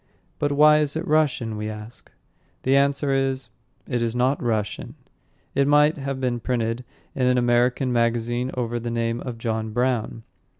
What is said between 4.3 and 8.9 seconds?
Russian." It might have been printed in an American magazine over the